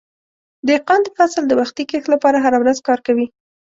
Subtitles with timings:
[0.67, 3.27] دهقان د فصل د وختي کښت لپاره هره ورځ کار کوي.